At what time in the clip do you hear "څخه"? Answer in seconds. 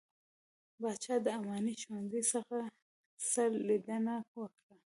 2.31-2.57, 3.29-3.43